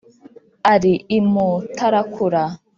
[0.73, 2.43] ari i mutarakura.